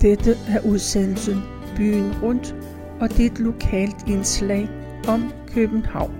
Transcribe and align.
Dette 0.00 0.36
er 0.48 0.60
udsendelsen 0.66 1.42
Byen 1.76 2.22
Rundt, 2.22 2.54
og 3.00 3.08
det 3.08 3.26
er 3.26 3.30
et 3.30 3.38
lokalt 3.38 4.08
indslag 4.08 4.68
om 5.08 5.32
København. 5.46 6.14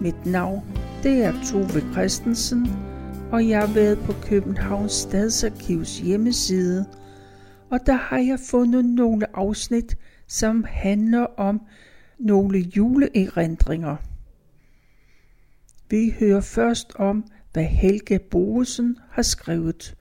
Mit 0.00 0.26
navn 0.26 0.64
det 1.02 1.24
er 1.24 1.32
Tove 1.44 1.92
Christensen, 1.92 2.66
og 3.32 3.48
jeg 3.48 3.60
har 3.60 3.74
været 3.74 3.98
på 3.98 4.12
Københavns 4.22 4.92
Stadsarkivs 4.92 5.98
hjemmeside, 5.98 6.86
og 7.70 7.80
der 7.86 7.92
har 7.92 8.18
jeg 8.18 8.38
fundet 8.50 8.84
nogle 8.84 9.36
afsnit, 9.36 9.96
som 10.26 10.64
handler 10.68 11.26
om 11.36 11.60
nogle 12.18 12.58
juleerindringer. 12.58 13.96
Vi 15.90 16.14
hører 16.20 16.40
først 16.40 16.92
om, 16.94 17.24
hvad 17.52 17.64
Helge 17.64 18.18
Boesen 18.30 18.96
har 19.10 19.22
skrevet. 19.22 19.94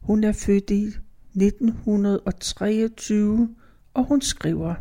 Hun 0.00 0.24
er 0.24 0.32
født 0.32 0.70
i 0.70 0.90
1923, 1.36 3.48
og 3.94 4.04
hun 4.04 4.20
skriver, 4.20 4.74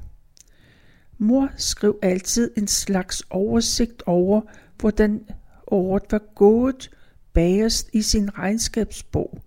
Mor 1.18 1.50
skrev 1.58 2.00
altid 2.02 2.52
en 2.58 2.68
slags 2.68 3.24
oversigt 3.30 4.04
over, 4.06 4.42
hvordan 4.80 5.26
året 5.68 6.04
var 6.12 6.22
gået 6.36 6.90
bagerst 7.34 7.90
i 7.94 8.02
sin 8.02 8.38
regnskabsbog, 8.38 9.42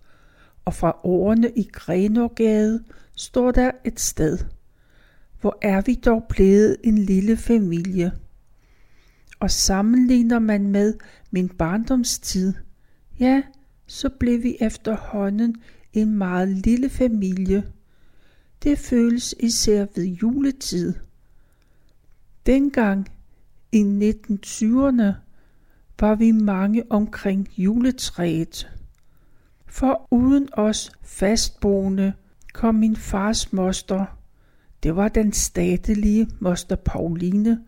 og 0.65 0.73
fra 0.73 0.99
årene 1.03 1.51
i 1.55 1.69
Grenågade 1.73 2.83
står 3.15 3.51
der 3.51 3.71
et 3.85 3.99
sted. 3.99 4.37
Hvor 5.41 5.57
er 5.61 5.81
vi 5.81 5.93
dog 5.93 6.23
blevet 6.29 6.77
en 6.83 6.97
lille 6.97 7.37
familie? 7.37 8.11
Og 9.39 9.51
sammenligner 9.51 10.39
man 10.39 10.67
med 10.67 10.93
min 11.31 11.49
barndomstid, 11.49 12.53
ja, 13.19 13.41
så 13.87 14.09
blev 14.09 14.43
vi 14.43 14.57
efterhånden 14.59 15.55
en 16.01 16.17
meget 16.17 16.47
lille 16.47 16.89
familie. 16.89 17.63
Det 18.63 18.79
føles 18.79 19.35
især 19.39 19.85
ved 19.95 20.03
juletid. 20.03 20.93
Dengang 22.45 23.07
i 23.71 23.81
1920'erne 23.81 25.13
var 25.99 26.15
vi 26.15 26.31
mange 26.31 26.83
omkring 26.91 27.49
juletræet. 27.57 28.71
For 29.67 30.07
uden 30.11 30.49
os 30.53 30.91
fastboende 31.01 32.13
kom 32.53 32.75
min 32.75 32.95
fars 32.95 33.53
moster. 33.53 34.05
Det 34.83 34.95
var 34.95 35.07
den 35.07 35.33
statelige 35.33 36.27
moster 36.39 36.75
Pauline, 36.75 37.59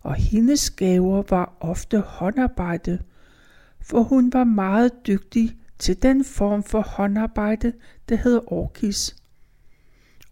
og 0.00 0.14
hendes 0.14 0.70
gaver 0.70 1.22
var 1.30 1.56
ofte 1.60 2.00
håndarbejde, 2.00 2.98
for 3.80 4.02
hun 4.02 4.32
var 4.32 4.44
meget 4.44 5.06
dygtig 5.06 5.56
til 5.78 6.02
den 6.02 6.24
form 6.24 6.62
for 6.62 6.80
håndarbejde, 6.80 7.72
der 8.08 8.16
hedder 8.16 8.52
orkis. 8.52 9.16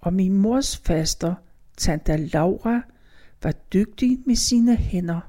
Og 0.01 0.15
min 0.15 0.33
mors 0.33 0.77
faster, 0.77 1.35
tante 1.77 2.17
Laura, 2.17 2.81
var 3.43 3.53
dygtig 3.53 4.19
med 4.27 4.37
sine 4.37 4.77
hænder. 4.77 5.21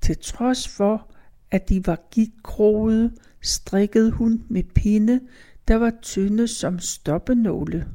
Til 0.00 0.18
trods 0.18 0.68
for, 0.68 1.10
at 1.50 1.68
de 1.68 1.86
var 1.86 2.00
gikkrogede, 2.10 3.12
strikkede 3.40 4.10
hun 4.10 4.44
med 4.48 4.62
pinde, 4.74 5.20
der 5.68 5.76
var 5.76 5.92
tynde 6.02 6.48
som 6.48 6.78
stoppenåle. 6.78 7.88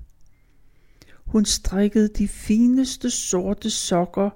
Hun 1.26 1.46
strikkede 1.46 2.08
de 2.08 2.28
fineste 2.28 3.10
sorte 3.10 3.70
sokker, 3.70 4.30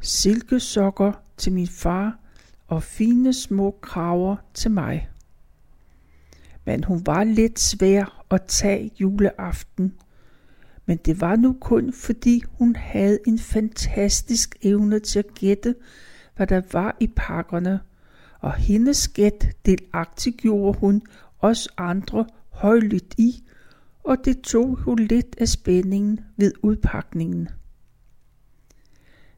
silkesokker 0.00 1.12
til 1.36 1.52
min 1.52 1.68
far 1.68 2.18
og 2.66 2.82
fine 2.82 3.32
små 3.32 3.78
kraver 3.82 4.36
til 4.54 4.70
mig. 4.70 5.08
Men 6.64 6.84
hun 6.84 7.06
var 7.06 7.24
lidt 7.24 7.60
svær 7.60 8.24
at 8.30 8.42
tage 8.42 8.90
juleaften. 9.00 9.94
Men 10.86 10.96
det 10.96 11.20
var 11.20 11.36
nu 11.36 11.56
kun 11.60 11.92
fordi 11.92 12.42
hun 12.58 12.76
havde 12.76 13.18
en 13.26 13.38
fantastisk 13.38 14.56
evne 14.62 14.98
til 14.98 15.18
at 15.18 15.34
gætte, 15.34 15.74
hvad 16.36 16.46
der 16.46 16.62
var 16.72 16.96
i 17.00 17.06
pakkerne, 17.16 17.80
og 18.40 18.54
hendes 18.54 19.08
gæt 19.08 19.56
delagtigt 19.66 20.36
gjorde 20.36 20.78
hun 20.78 21.02
os 21.40 21.68
andre 21.76 22.26
højlydt 22.50 23.14
i, 23.18 23.44
og 24.04 24.16
det 24.24 24.40
tog 24.40 24.76
hun 24.76 24.98
lidt 24.98 25.36
af 25.38 25.48
spændingen 25.48 26.20
ved 26.36 26.52
udpakningen. 26.62 27.48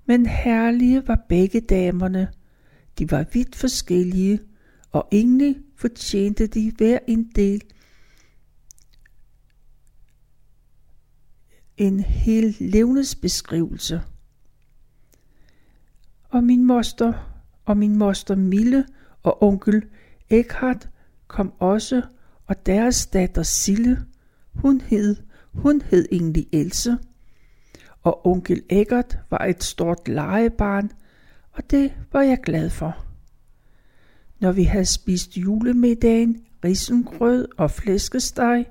Men 0.06 0.26
herlige 0.26 1.08
var 1.08 1.24
begge 1.28 1.60
damerne. 1.60 2.28
De 2.98 3.10
var 3.10 3.24
vidt 3.32 3.56
forskellige, 3.56 4.40
og 4.92 5.08
egentlig 5.12 5.56
fortjente 5.76 6.46
de 6.46 6.72
hver 6.76 6.98
en 7.08 7.30
del 7.34 7.62
en 11.76 12.00
hel 12.00 12.56
levnedsbeskrivelse. 12.60 14.02
Og 16.28 16.44
min 16.44 16.64
moster 16.64 17.12
og 17.64 17.76
min 17.76 17.96
moster 17.96 18.34
Mille 18.34 18.86
og 19.22 19.42
onkel 19.42 19.84
Eckhart 20.30 20.88
kom 21.26 21.52
også, 21.58 22.02
og 22.46 22.66
deres 22.66 23.06
datter 23.06 23.42
Sille, 23.42 24.06
hun 24.54 24.80
hed, 24.80 25.16
hun 25.52 25.82
hed 25.82 26.08
egentlig 26.12 26.46
Else. 26.52 26.98
Og 28.02 28.26
onkel 28.26 28.62
Eggert 28.70 29.18
var 29.30 29.44
et 29.44 29.64
stort 29.64 30.08
legebarn, 30.08 30.90
og 31.52 31.70
det 31.70 31.92
var 32.12 32.22
jeg 32.22 32.38
glad 32.44 32.70
for. 32.70 33.05
Når 34.40 34.52
vi 34.52 34.62
havde 34.62 34.84
spist 34.84 35.36
julemiddagen, 35.36 36.42
risengrød 36.64 37.48
og 37.56 37.70
flæskesteg, 37.70 38.66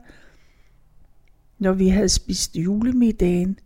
når 1.60 1.74
vi 1.74 1.88
havde 1.88 2.10
spist 2.10 2.56
julemiddagen, 2.56 3.60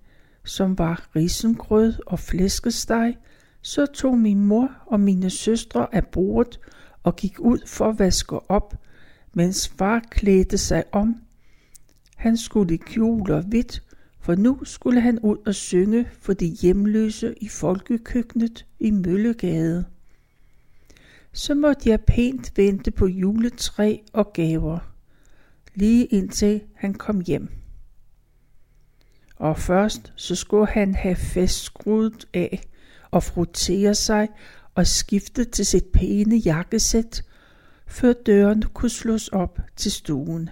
som 0.43 0.77
var 0.77 1.09
risengrød 1.15 1.93
og 2.05 2.19
flæskesteg, 2.19 3.17
så 3.61 3.85
tog 3.85 4.17
min 4.17 4.45
mor 4.45 4.71
og 4.85 4.99
mine 4.99 5.29
søstre 5.29 5.95
af 5.95 6.07
bordet 6.07 6.59
og 7.03 7.15
gik 7.15 7.39
ud 7.39 7.59
for 7.67 7.89
at 7.89 7.99
vaske 7.99 8.51
op, 8.51 8.75
mens 9.33 9.67
far 9.67 9.99
klædte 10.11 10.57
sig 10.57 10.83
om. 10.91 11.15
Han 12.15 12.37
skulle 12.37 12.73
i 12.73 12.77
kjole 12.77 13.35
og 13.35 13.43
hvidt, 13.43 13.83
for 14.21 14.35
nu 14.35 14.63
skulle 14.63 15.01
han 15.01 15.19
ud 15.19 15.37
og 15.45 15.55
synge 15.55 16.07
for 16.19 16.33
de 16.33 16.45
hjemløse 16.45 17.35
i 17.41 17.47
folkekøkkenet 17.47 18.65
i 18.79 18.91
Møllegade. 18.91 19.85
Så 21.33 21.55
måtte 21.55 21.89
jeg 21.89 22.01
pænt 22.01 22.57
vente 22.57 22.91
på 22.91 23.07
juletræ 23.07 23.97
og 24.13 24.33
gaver, 24.33 24.79
lige 25.75 26.05
indtil 26.05 26.61
han 26.75 26.93
kom 26.93 27.21
hjem. 27.21 27.49
Og 29.35 29.57
først 29.59 30.13
så 30.15 30.35
skulle 30.35 30.67
han 30.67 30.95
have 30.95 31.15
festskruet 31.15 32.27
af 32.33 32.61
og 33.11 33.23
frotere 33.23 33.95
sig 33.95 34.27
og 34.75 34.87
skifte 34.87 35.45
til 35.45 35.65
sit 35.65 35.85
pæne 35.93 36.35
jakkesæt, 36.35 37.23
før 37.87 38.13
døren 38.13 38.61
kunne 38.61 38.89
slås 38.89 39.27
op 39.27 39.59
til 39.75 39.91
stuen. 39.91 40.49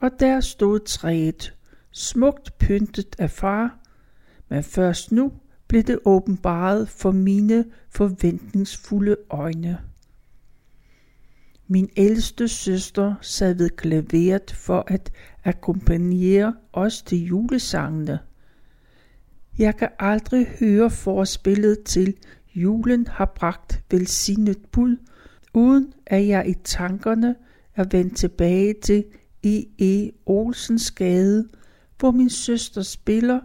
Og 0.00 0.10
der 0.20 0.40
stod 0.40 0.80
træet, 0.80 1.54
smukt 1.92 2.58
pyntet 2.58 3.16
af 3.18 3.30
far, 3.30 3.78
men 4.48 4.64
først 4.64 5.12
nu 5.12 5.32
blev 5.68 5.82
det 5.82 5.98
åbenbaret 6.04 6.88
for 6.88 7.10
mine 7.10 7.64
forventningsfulde 7.90 9.16
øjne. 9.30 9.78
Min 11.66 11.90
ældste 11.96 12.48
søster 12.48 13.14
sad 13.20 13.54
ved 13.54 13.70
klaveret 13.70 14.50
for 14.50 14.84
at 14.86 15.12
akkompagnere 15.44 16.54
os 16.72 17.02
til 17.02 17.26
julesangene. 17.26 18.18
Jeg 19.58 19.76
kan 19.76 19.88
aldrig 19.98 20.46
høre 20.60 20.90
forspillet 20.90 21.82
til 21.84 22.14
Julen 22.54 23.06
har 23.06 23.32
bragt 23.36 23.82
velsignet 23.90 24.58
bud, 24.72 24.96
uden 25.54 25.92
at 26.06 26.28
jeg 26.28 26.48
i 26.48 26.54
tankerne 26.64 27.34
er 27.76 27.84
vendt 27.90 28.16
tilbage 28.16 28.74
til 28.82 29.04
E.E. 29.44 30.06
E. 30.06 30.10
Olsens 30.26 30.90
gade, 30.90 31.48
hvor 31.98 32.10
min 32.10 32.30
søster 32.30 32.82
spiller, 32.82 33.40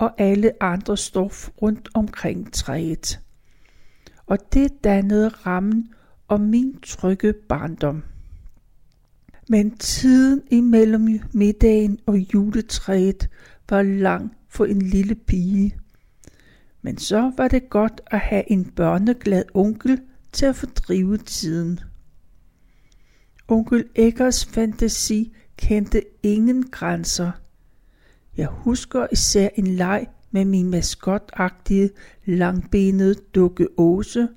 og 0.00 0.20
alle 0.20 0.62
andre 0.62 0.96
stof 0.96 1.48
rundt 1.62 1.88
omkring 1.94 2.52
træet. 2.52 3.20
Og 4.26 4.38
det 4.52 4.84
dannede 4.84 5.28
rammen 5.28 5.92
om 6.28 6.40
min 6.40 6.80
trygge 6.80 7.32
barndom. 7.48 8.02
Men 9.48 9.76
tiden 9.76 10.42
imellem 10.50 11.20
middagen 11.32 11.98
og 12.06 12.16
juletræet 12.34 13.28
var 13.70 13.82
lang 13.82 14.36
for 14.48 14.64
en 14.64 14.82
lille 14.82 15.14
pige. 15.14 15.76
Men 16.82 16.98
så 16.98 17.32
var 17.36 17.48
det 17.48 17.70
godt 17.70 18.00
at 18.06 18.20
have 18.20 18.50
en 18.50 18.64
børneglad 18.64 19.44
onkel 19.54 20.00
til 20.32 20.46
at 20.46 20.56
fordrive 20.56 21.16
tiden. 21.16 21.80
Onkel 23.48 23.84
Eggers 23.94 24.46
fantasi 24.46 25.32
kendte 25.56 26.02
ingen 26.22 26.70
grænser. 26.70 27.30
Jeg 28.40 28.48
husker 28.48 29.06
især 29.12 29.48
en 29.54 29.66
leg 29.66 30.06
med 30.30 30.44
min 30.44 30.70
maskotagtige, 30.70 31.90
langbenede 32.24 33.14
dukke 33.14 33.68
Åse, 33.76 34.28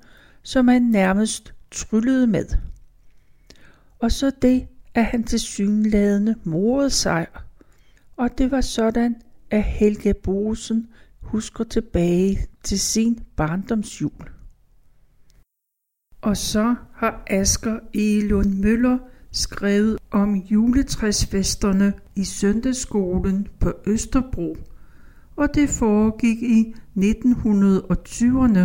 som 0.42 0.68
han 0.68 0.82
nærmest 0.82 1.54
tryllede 1.70 2.26
med. 2.26 2.46
Og 3.98 4.12
så 4.12 4.32
det, 4.42 4.66
at 4.94 5.04
han 5.04 5.24
til 5.24 5.40
synladende 5.40 6.34
morede 6.44 6.90
sig. 6.90 7.26
Og 8.16 8.38
det 8.38 8.50
var 8.50 8.60
sådan, 8.60 9.16
at 9.50 9.62
Helge 9.62 10.14
Bosen 10.14 10.88
husker 11.20 11.64
tilbage 11.64 12.38
til 12.62 12.80
sin 12.80 13.18
barndomsjul. 13.36 14.30
Og 16.22 16.36
så 16.36 16.74
har 16.94 17.22
Asger 17.26 17.78
Elund 17.94 18.54
Møller 18.54 18.98
skrevet 19.34 19.98
om 20.10 20.34
juletræsfesterne 20.34 21.92
i 22.16 22.24
søndagsskolen 22.24 23.48
på 23.60 23.72
Østerbro, 23.86 24.56
og 25.36 25.48
det 25.54 25.68
foregik 25.68 26.42
i 26.42 26.74
1920'erne. 26.98 28.60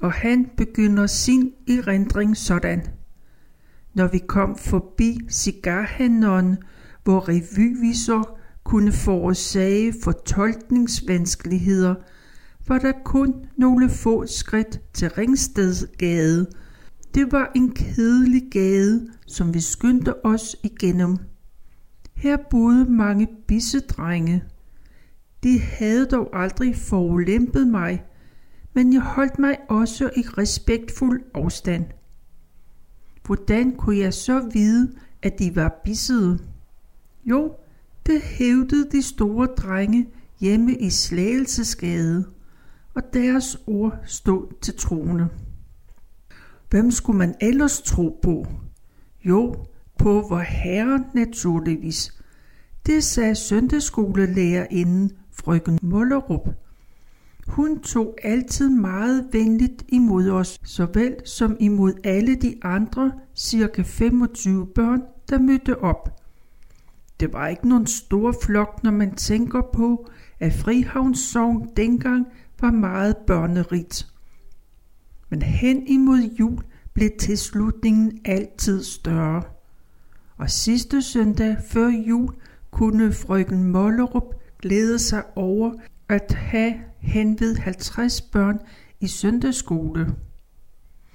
Og 0.00 0.12
han 0.12 0.50
begynder 0.56 1.06
sin 1.06 1.52
erindring 1.68 2.36
sådan. 2.36 2.86
Når 3.94 4.06
vi 4.06 4.18
kom 4.18 4.56
forbi 4.56 5.20
cigarhandleren, 5.30 6.56
hvor 7.04 7.28
revyviser 7.28 8.38
kunne 8.64 8.92
forårsage 8.92 9.94
fortolkningsvanskeligheder, 10.02 11.94
var 12.68 12.78
der 12.78 12.92
kun 13.04 13.34
nogle 13.56 13.90
få 13.90 14.26
skridt 14.26 14.80
til 14.92 15.10
Ringstedsgade. 15.10 16.46
Det 17.14 17.32
var 17.32 17.52
en 17.54 17.70
kedelig 17.70 18.42
gade, 18.50 19.08
som 19.26 19.54
vi 19.54 19.60
skyndte 19.60 20.26
os 20.26 20.56
igennem. 20.62 21.18
Her 22.14 22.36
boede 22.50 22.84
mange 22.84 23.28
bissedrenge. 23.46 24.44
De 25.42 25.60
havde 25.60 26.06
dog 26.06 26.28
aldrig 26.32 26.76
forulæmpet 26.76 27.68
mig, 27.68 28.04
men 28.74 28.92
jeg 28.92 29.02
holdt 29.02 29.38
mig 29.38 29.56
også 29.68 30.10
i 30.16 30.20
respektfuld 30.20 31.22
afstand. 31.34 31.84
Hvordan 33.26 33.76
kunne 33.76 33.98
jeg 33.98 34.14
så 34.14 34.48
vide, 34.52 34.92
at 35.22 35.38
de 35.38 35.56
var 35.56 35.80
bissede? 35.84 36.38
Jo, 37.24 37.54
det 38.06 38.20
hævdede 38.22 38.90
de 38.92 39.02
store 39.02 39.46
drenge 39.46 40.08
hjemme 40.40 40.74
i 40.74 40.90
Slagelsesgade, 40.90 42.24
og 42.94 43.02
deres 43.12 43.58
ord 43.66 43.98
stod 44.06 44.60
til 44.60 44.74
troende. 44.76 45.28
Hvem 46.70 46.90
skulle 46.90 47.18
man 47.18 47.34
ellers 47.40 47.80
tro 47.82 48.18
på? 48.22 48.46
Jo, 49.24 49.54
på 49.98 50.24
vor 50.28 50.38
herre 50.38 51.04
naturligvis. 51.14 52.20
Det 52.86 53.04
sagde 53.04 53.34
søndagsskolelærerinden 53.34 55.12
frøken 55.32 55.78
Mullerup. 55.82 56.48
Hun 57.46 57.80
tog 57.80 58.16
altid 58.22 58.68
meget 58.68 59.28
venligt 59.32 59.84
imod 59.88 60.30
os, 60.30 60.60
såvel 60.64 61.16
som 61.24 61.56
imod 61.60 61.92
alle 62.04 62.34
de 62.34 62.54
andre 62.62 63.12
cirka 63.36 63.82
25 63.82 64.66
børn, 64.66 65.02
der 65.30 65.38
mødte 65.38 65.82
op. 65.82 66.20
Det 67.20 67.32
var 67.32 67.48
ikke 67.48 67.68
nogen 67.68 67.86
stor 67.86 68.34
flok, 68.42 68.82
når 68.82 68.90
man 68.90 69.14
tænker 69.14 69.62
på, 69.72 70.08
at 70.40 70.52
Frihavns 70.52 71.36
dengang 71.76 72.26
var 72.60 72.70
meget 72.70 73.16
børnerigt. 73.16 74.06
Men 75.30 75.42
hen 75.42 75.86
imod 75.86 76.20
jul 76.40 76.62
blev 76.92 77.10
tilslutningen 77.20 78.18
altid 78.24 78.82
større. 78.82 79.42
Og 80.36 80.50
sidste 80.50 81.02
søndag 81.02 81.56
før 81.68 81.88
jul 81.88 82.34
kunne 82.70 83.12
frøken 83.12 83.64
Mollerup 83.64 84.34
glæde 84.58 84.98
sig 84.98 85.22
over 85.36 85.72
at 86.08 86.32
have 86.32 86.74
henved 86.98 87.56
50 87.56 88.20
børn 88.20 88.58
i 89.00 89.06
søndagsskole. 89.06 90.14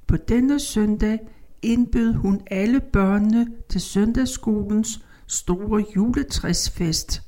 På 0.08 0.18
denne 0.18 0.60
søndag 0.60 1.20
indbød 1.62 2.14
hun 2.14 2.42
alle 2.52 2.80
børnene 2.80 3.48
til 3.70 3.82
søndagsskolens 3.82 5.06
store 5.28 5.86
juletræsfest. 5.96 7.22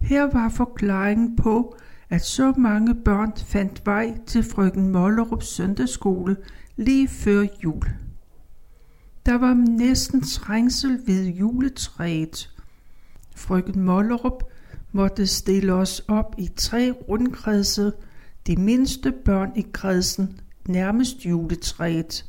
Her 0.00 0.22
var 0.22 0.48
forklaringen 0.48 1.36
på, 1.36 1.76
at 2.14 2.24
så 2.24 2.52
mange 2.56 2.94
børn 2.94 3.32
fandt 3.36 3.86
vej 3.86 4.18
til 4.26 4.42
frøken 4.42 4.88
Mollerups 4.88 5.46
søndagsskole 5.46 6.36
lige 6.76 7.08
før 7.08 7.46
jul. 7.64 7.84
Der 9.26 9.34
var 9.34 9.54
næsten 9.54 10.20
trængsel 10.20 11.00
ved 11.06 11.26
juletræet. 11.26 12.50
Frøken 13.36 13.80
Mollerup 13.80 14.42
måtte 14.92 15.26
stille 15.26 15.72
os 15.72 16.02
op 16.08 16.34
i 16.38 16.50
tre 16.56 16.90
rundkredse, 16.90 17.92
de 18.46 18.56
mindste 18.56 19.12
børn 19.12 19.52
i 19.56 19.66
kredsen, 19.72 20.40
nærmest 20.68 21.26
juletræet. 21.26 22.24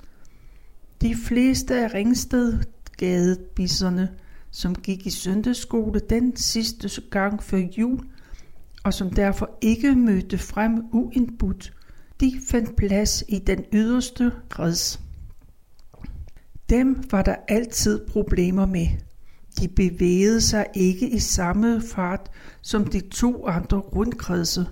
De 1.01 1.15
fleste 1.15 1.75
af 1.75 1.93
Ringstedgadebisserne, 1.93 4.09
som 4.51 4.75
gik 4.75 5.07
i 5.07 5.09
søndagsskole 5.09 6.01
den 6.09 6.35
sidste 6.35 7.01
gang 7.11 7.43
før 7.43 7.61
jul, 7.77 7.99
og 8.85 8.93
som 8.93 9.09
derfor 9.09 9.57
ikke 9.61 9.95
mødte 9.95 10.37
frem 10.37 10.83
uindbudt, 10.91 11.73
de 12.19 12.33
fandt 12.49 12.75
plads 12.75 13.23
i 13.27 13.39
den 13.39 13.65
yderste 13.73 14.31
kreds. 14.49 14.99
Dem 16.69 17.03
var 17.11 17.21
der 17.21 17.35
altid 17.47 18.07
problemer 18.07 18.65
med. 18.65 18.87
De 19.59 19.67
bevægede 19.67 20.41
sig 20.41 20.65
ikke 20.75 21.09
i 21.09 21.19
samme 21.19 21.81
fart 21.81 22.31
som 22.61 22.85
de 22.85 22.99
to 22.99 23.47
andre 23.47 23.77
rundkredse. 23.77 24.65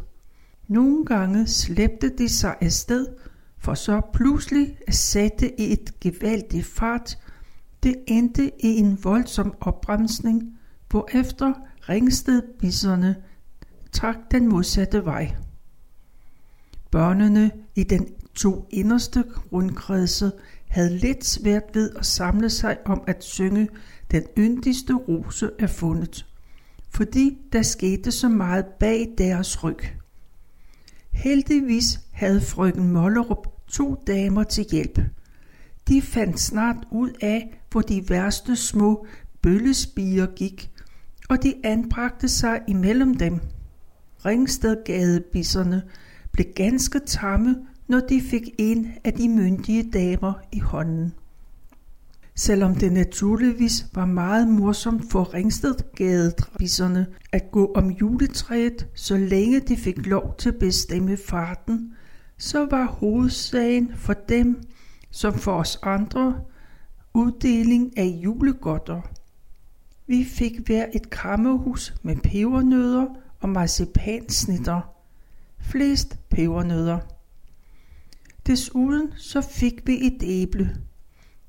Nogle 0.67 1.05
gange 1.05 1.47
slæbte 1.47 2.09
de 2.17 2.29
sig 2.29 2.55
afsted, 2.61 3.07
for 3.57 3.73
så 3.73 4.01
pludselig 4.13 4.77
at 4.87 4.95
sætte 4.95 5.61
i 5.61 5.73
et 5.73 5.99
gevaldigt 5.99 6.65
fart. 6.65 7.17
Det 7.83 7.95
endte 8.07 8.51
i 8.59 8.67
en 8.67 9.03
voldsom 9.03 9.53
opbremsning, 9.61 10.59
hvorefter 10.89 11.53
ringstedbisserne 11.89 13.15
trak 13.93 14.15
den 14.31 14.47
modsatte 14.49 15.05
vej. 15.05 15.35
Børnene 16.91 17.51
i 17.75 17.83
den 17.83 18.07
to 18.35 18.67
inderste 18.69 19.23
rundkredse 19.51 20.31
havde 20.67 20.97
lidt 20.97 21.25
svært 21.25 21.63
ved 21.73 21.89
at 21.95 22.05
samle 22.05 22.49
sig 22.49 22.77
om 22.85 23.03
at 23.07 23.23
synge 23.23 23.69
Den 24.11 24.23
yndigste 24.37 24.93
rose 24.93 25.49
er 25.59 25.67
fundet, 25.67 26.25
fordi 26.89 27.37
der 27.53 27.61
skete 27.61 28.11
så 28.11 28.29
meget 28.29 28.65
bag 28.65 29.13
deres 29.17 29.63
ryg. 29.63 29.79
Heldigvis 31.11 31.99
havde 32.11 32.41
frøken 32.41 32.91
Mollerup 32.93 33.47
to 33.67 34.03
damer 34.07 34.43
til 34.43 34.65
hjælp. 34.71 34.99
De 35.87 36.01
fandt 36.01 36.39
snart 36.39 36.77
ud 36.91 37.11
af, 37.21 37.61
hvor 37.71 37.81
de 37.81 38.09
værste 38.09 38.55
små 38.55 39.05
bøllespiger 39.41 40.25
gik, 40.25 40.71
og 41.29 41.43
de 41.43 41.53
anbragte 41.63 42.29
sig 42.29 42.61
imellem 42.67 43.17
dem. 43.17 43.41
Ringstedgadebisserne 44.25 45.83
blev 46.31 46.45
ganske 46.55 46.99
tamme, 46.99 47.55
når 47.87 47.99
de 47.99 48.21
fik 48.21 48.49
en 48.57 48.91
af 49.03 49.13
de 49.13 49.29
myndige 49.29 49.91
damer 49.91 50.33
i 50.51 50.59
hånden. 50.59 51.13
Selvom 52.35 52.75
det 52.75 52.93
naturligvis 52.93 53.85
var 53.93 54.05
meget 54.05 54.47
morsomt 54.47 55.11
for 55.11 55.33
Ringstedgadebisserne 55.33 57.07
at 57.31 57.51
gå 57.51 57.71
om 57.75 57.91
juletræet, 57.91 58.87
så 58.95 59.17
længe 59.17 59.59
de 59.59 59.77
fik 59.77 60.07
lov 60.07 60.35
til 60.37 60.49
at 60.49 60.55
bestemme 60.55 61.17
farten, 61.17 61.93
så 62.37 62.65
var 62.65 62.85
hovedsagen 62.85 63.91
for 63.95 64.13
dem, 64.13 64.61
som 65.11 65.33
for 65.33 65.53
os 65.53 65.79
andre, 65.81 66.35
uddeling 67.13 67.97
af 67.97 68.05
julegodter. 68.23 69.01
Vi 70.07 70.23
fik 70.23 70.59
hver 70.65 70.85
et 70.93 71.09
krammerhus 71.09 71.93
med 72.03 72.15
pebernødder 72.15 73.05
og 73.43 73.49
marcipansnitter. 73.49 74.81
Flest 75.59 76.17
pebernødder. 76.29 76.99
Desuden 78.47 79.11
så 79.17 79.41
fik 79.41 79.87
vi 79.87 80.07
et 80.07 80.23
æble. 80.23 80.77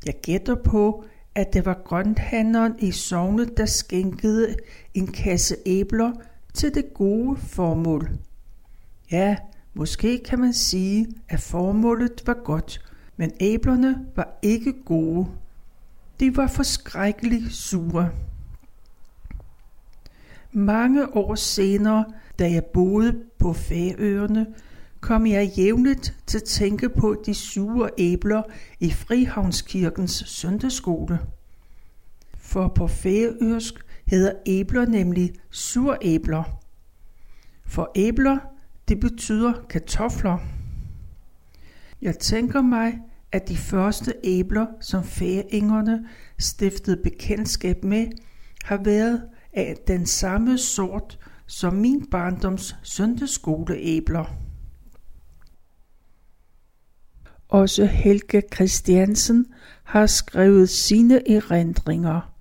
Jeg 0.06 0.14
gætter 0.22 0.54
på, 0.54 1.04
at 1.34 1.52
det 1.52 1.66
var 1.66 1.82
grønthandleren 1.84 2.74
i 2.78 2.90
sovnet, 2.90 3.56
der 3.56 3.66
skænkede 3.66 4.56
en 4.94 5.06
kasse 5.06 5.56
æbler 5.66 6.12
til 6.54 6.74
det 6.74 6.94
gode 6.94 7.36
formål. 7.36 8.10
Ja, 9.10 9.36
måske 9.74 10.20
kan 10.24 10.38
man 10.38 10.52
sige, 10.52 11.06
at 11.28 11.40
formålet 11.40 12.22
var 12.26 12.38
godt, 12.44 12.80
men 13.16 13.30
æblerne 13.40 14.06
var 14.16 14.38
ikke 14.42 14.74
gode. 14.84 15.26
De 16.20 16.36
var 16.36 16.46
forskrækkeligt 16.46 17.52
sure. 17.52 18.10
Mange 20.56 21.16
år 21.16 21.34
senere, 21.34 22.04
da 22.38 22.50
jeg 22.50 22.64
boede 22.64 23.22
på 23.38 23.52
Færøerne, 23.52 24.46
kom 25.00 25.26
jeg 25.26 25.52
jævnligt 25.58 26.14
til 26.26 26.38
at 26.38 26.44
tænke 26.44 26.88
på 26.88 27.22
de 27.26 27.34
sure 27.34 27.90
æbler 27.98 28.42
i 28.80 28.90
Frihavnskirkens 28.90 30.24
søndagsskole. 30.26 31.18
For 32.38 32.68
på 32.68 32.86
færøsk 32.86 33.74
hedder 34.06 34.32
æbler 34.46 34.86
nemlig 34.86 35.32
suræbler. 35.50 36.60
For 37.66 37.92
æbler, 37.94 38.38
det 38.88 39.00
betyder 39.00 39.52
kartofler. 39.68 40.38
Jeg 42.02 42.18
tænker 42.18 42.62
mig, 42.62 42.98
at 43.32 43.48
de 43.48 43.56
første 43.56 44.14
æbler, 44.24 44.66
som 44.80 45.04
færingerne 45.04 46.08
stiftede 46.38 47.02
bekendtskab 47.02 47.84
med, 47.84 48.06
har 48.64 48.76
været 48.76 49.22
af 49.54 49.76
den 49.86 50.06
samme 50.06 50.58
sort 50.58 51.18
som 51.46 51.74
min 51.74 52.06
barndoms 52.10 52.76
søndagsskoleæbler. 52.82 54.24
Også 57.48 57.84
Helge 57.84 58.42
Christiansen 58.54 59.46
har 59.84 60.06
skrevet 60.06 60.68
sine 60.68 61.30
erindringer, 61.30 62.34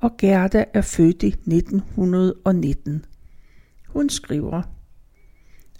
og 0.00 0.16
Gerda 0.16 0.64
er 0.74 0.80
født 0.80 1.22
i 1.22 1.26
1919. 1.26 3.04
Hun 3.88 4.08
skriver, 4.08 4.62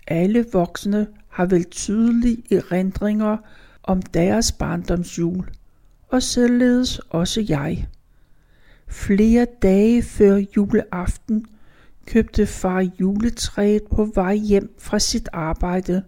Alle 0.06 0.44
voksne 0.52 1.06
har 1.28 1.46
vel 1.46 1.64
tydelige 1.64 2.56
erindringer 2.56 3.37
om 3.82 4.02
deres 4.02 4.52
barndomsjul, 4.52 5.50
og 6.08 6.23
således 6.23 6.99
også 6.99 7.44
jeg. 7.49 7.88
Flere 8.88 9.47
dage 9.62 10.02
før 10.02 10.43
juleaften 10.57 11.47
købte 12.07 12.47
far 12.47 12.81
juletræet 13.00 13.83
på 13.90 14.05
vej 14.14 14.35
hjem 14.35 14.75
fra 14.78 14.99
sit 14.99 15.28
arbejde, 15.33 16.02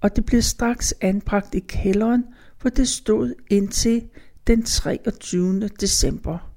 og 0.00 0.16
det 0.16 0.24
blev 0.24 0.42
straks 0.42 0.94
anbragt 1.00 1.54
i 1.54 1.58
kælderen, 1.58 2.24
hvor 2.60 2.70
det 2.70 2.88
stod 2.88 3.34
indtil 3.50 4.04
den 4.46 4.62
23. 4.62 5.68
december. 5.68 6.52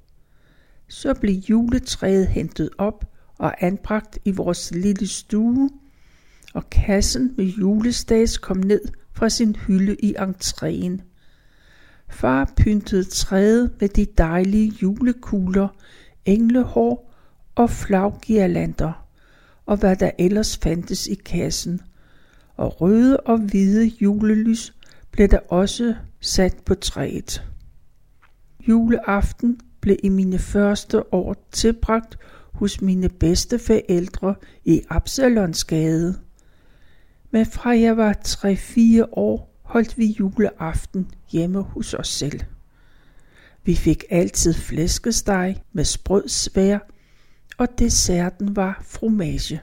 Så 0.88 1.14
blev 1.14 1.34
juletræet 1.34 2.26
hentet 2.26 2.70
op 2.78 3.04
og 3.38 3.64
anbragt 3.64 4.18
i 4.24 4.30
vores 4.30 4.70
lille 4.74 5.06
stue, 5.06 5.70
og 6.54 6.70
kassen 6.70 7.34
med 7.36 7.44
julestads 7.44 8.38
kom 8.38 8.56
ned 8.56 8.80
fra 9.12 9.28
sin 9.28 9.56
hylde 9.56 9.96
i 9.96 10.14
entréen. 10.18 11.11
Far 12.12 12.52
pyntede 12.56 13.04
træet 13.04 13.70
med 13.80 13.88
de 13.88 14.06
dejlige 14.18 14.72
julekugler, 14.82 15.68
englehår 16.24 17.12
og 17.54 17.70
flaggirlander, 17.70 19.06
og 19.66 19.76
hvad 19.76 19.96
der 19.96 20.10
ellers 20.18 20.56
fandtes 20.56 21.06
i 21.06 21.14
kassen. 21.14 21.80
Og 22.56 22.80
røde 22.80 23.16
og 23.16 23.38
hvide 23.38 23.92
julelys 24.00 24.74
blev 25.10 25.28
der 25.28 25.38
også 25.48 25.94
sat 26.20 26.56
på 26.66 26.74
træet. 26.74 27.44
Juleaften 28.68 29.60
blev 29.80 29.96
i 30.02 30.08
mine 30.08 30.38
første 30.38 31.14
år 31.14 31.48
tilbragt 31.52 32.18
hos 32.52 32.80
mine 32.80 33.08
bedste 33.08 33.58
forældre 33.58 34.34
i 34.64 34.82
Absalonsgade. 34.90 36.18
Men 37.30 37.46
fra 37.46 37.70
jeg 37.70 37.96
var 37.96 38.16
3-4 38.26 39.04
år, 39.12 39.51
holdt 39.72 39.98
vi 39.98 40.06
juleaften 40.06 41.10
hjemme 41.30 41.62
hos 41.62 41.94
os 41.94 42.08
selv. 42.08 42.40
Vi 43.64 43.74
fik 43.74 44.04
altid 44.10 44.54
flæskesteg 44.54 45.62
med 45.72 45.84
sprød 45.84 46.28
svær, 46.28 46.78
og 47.58 47.68
desserten 47.78 48.56
var 48.56 48.82
fromage. 48.84 49.62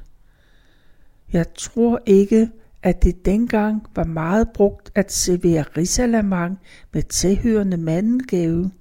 Jeg 1.34 1.46
tror 1.54 2.02
ikke, 2.06 2.50
at 2.84 3.04
det 3.04 3.26
dengang 3.26 3.88
var 3.96 4.04
meget 4.04 4.50
brugt 4.54 4.92
at 4.96 5.12
servere 5.12 5.66
risalamang 5.78 6.60
med 6.94 7.04
tilhørende 7.04 7.78
mandelgave. 7.78 8.72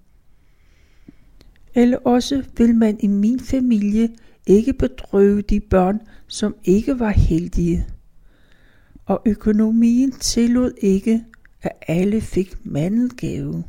Eller 1.74 1.98
også 1.98 2.42
vil 2.56 2.74
man 2.74 2.98
i 3.00 3.06
min 3.06 3.40
familie 3.40 4.08
ikke 4.46 4.72
bedrøve 4.72 5.42
de 5.42 5.60
børn, 5.60 6.00
som 6.26 6.54
ikke 6.64 6.98
var 6.98 7.10
heldige 7.10 7.86
og 9.08 9.22
økonomien 9.24 10.12
tillod 10.12 10.72
ikke, 10.78 11.24
at 11.62 11.72
alle 11.88 12.20
fik 12.20 12.56
mandelgave. 12.64 13.64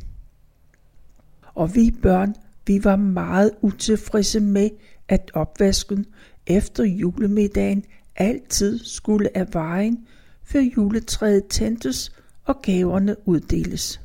Og 1.53 1.75
vi 1.75 1.91
børn, 2.01 2.35
vi 2.67 2.83
var 2.83 2.95
meget 2.95 3.51
utilfredse 3.61 4.39
med, 4.39 4.69
at 5.07 5.31
opvasken 5.33 6.05
efter 6.47 6.83
julemiddagen 6.83 7.83
altid 8.15 8.79
skulle 8.79 9.37
af 9.37 9.53
vejen, 9.53 10.07
før 10.43 10.59
juletræet 10.59 11.45
tændtes 11.45 12.11
og 12.45 12.61
gaverne 12.61 13.15
uddeles. 13.27 14.01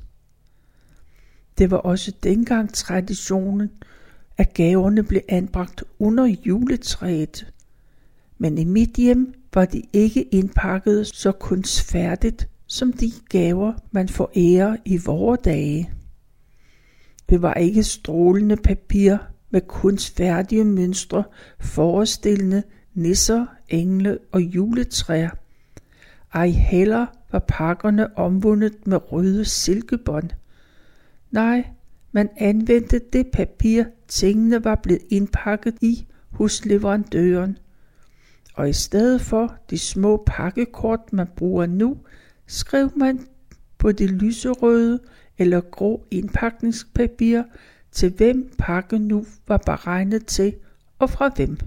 Det 1.58 1.70
var 1.70 1.76
også 1.76 2.12
dengang 2.22 2.74
traditionen, 2.74 3.70
at 4.38 4.54
gaverne 4.54 5.02
blev 5.02 5.20
anbragt 5.28 5.84
under 5.98 6.24
juletræet. 6.24 7.52
Men 8.38 8.58
i 8.58 8.64
mit 8.64 8.90
hjem 8.96 9.34
var 9.54 9.64
de 9.64 9.82
ikke 9.92 10.22
indpakket 10.22 11.06
så 11.06 11.32
kunstfærdigt 11.32 12.48
som 12.66 12.92
de 12.92 13.12
gaver, 13.28 13.72
man 13.90 14.08
får 14.08 14.32
ære 14.36 14.78
i 14.84 15.00
vore 15.06 15.38
dage. 15.44 15.90
Det 17.28 17.42
var 17.42 17.54
ikke 17.54 17.82
strålende 17.82 18.56
papir 18.56 19.16
med 19.50 19.60
kunstfærdige 19.60 20.64
mønstre 20.64 21.24
forestillende 21.60 22.62
nisser, 22.94 23.46
engle 23.68 24.18
og 24.32 24.40
juletræer. 24.40 25.30
Ej 26.34 26.48
heller 26.48 27.06
var 27.32 27.44
pakkerne 27.48 28.18
omvundet 28.18 28.86
med 28.86 29.12
røde 29.12 29.44
silkebånd. 29.44 30.30
Nej, 31.30 31.64
man 32.12 32.28
anvendte 32.36 33.00
det 33.12 33.26
papir, 33.32 33.84
tingene 34.08 34.64
var 34.64 34.80
blevet 34.82 35.02
indpakket 35.10 35.74
i 35.80 36.06
hos 36.30 36.64
leverandøren, 36.64 37.58
og 38.54 38.68
i 38.68 38.72
stedet 38.72 39.20
for 39.20 39.56
de 39.70 39.78
små 39.78 40.22
pakkekort, 40.26 41.12
man 41.12 41.26
bruger 41.36 41.66
nu, 41.66 41.98
skrev 42.46 42.92
man 42.96 43.26
på 43.78 43.92
det 43.92 44.10
lyserøde 44.10 45.00
eller 45.38 45.60
grå 45.60 46.06
indpakningspapir, 46.10 47.42
til 47.92 48.12
hvem 48.12 48.54
pakken 48.58 49.00
nu 49.00 49.26
var 49.48 49.56
beregnet 49.56 50.26
til 50.26 50.54
og 50.98 51.10
fra 51.10 51.28
hvem. 51.28 51.58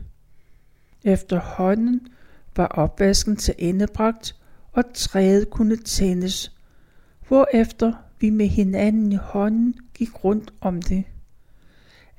Efterhånden 1.04 2.08
var 2.56 2.66
opvasken 2.66 3.36
til 3.36 3.56
endebragt, 3.58 4.36
og 4.72 4.84
træet 4.94 5.50
kunne 5.50 5.76
tændes, 5.76 6.52
hvorefter 7.28 7.94
vi 8.20 8.30
med 8.30 8.48
hinanden 8.48 9.12
i 9.12 9.16
hånden 9.16 9.76
gik 9.94 10.24
rundt 10.24 10.54
om 10.62 10.82
det. 10.82 11.04